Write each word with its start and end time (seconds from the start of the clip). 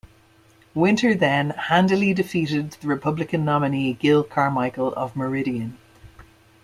Winter 0.73 1.13
then 1.13 1.51
handily 1.51 2.11
defeated 2.11 2.71
the 2.71 2.87
Republican 2.87 3.45
nominee 3.45 3.93
Gil 3.93 4.23
Carmichael 4.23 4.91
of 4.95 5.15
Meridian. 5.15 5.77